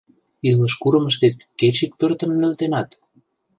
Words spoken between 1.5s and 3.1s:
кеч ик пӧртым нӧлтенат?